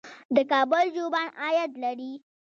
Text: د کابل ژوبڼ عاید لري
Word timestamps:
د 0.35 0.37
کابل 0.51 0.85
ژوبڼ 0.95 1.25
عاید 1.41 1.71
لري 1.83 2.13